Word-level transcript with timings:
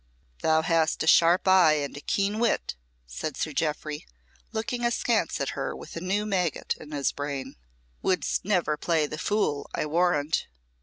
"Thou 0.41 0.63
hast 0.63 1.03
a 1.03 1.05
sharp 1.05 1.47
eye 1.47 1.73
and 1.73 1.95
a 1.95 2.01
keen 2.01 2.39
wit," 2.39 2.73
said 3.05 3.37
Sir 3.37 3.51
Jeoffry, 3.51 4.07
looking 4.51 4.83
askance 4.83 5.39
at 5.39 5.49
her 5.49 5.75
with 5.75 5.95
a 5.95 6.01
new 6.01 6.25
maggot 6.25 6.73
in 6.79 6.91
his 6.91 7.11
brain. 7.11 7.55
"Wouldst 8.01 8.43
never 8.43 8.77
play 8.77 9.05
the 9.05 9.19
fool, 9.19 9.69
I 9.75 9.85
warrant. 9.85 10.47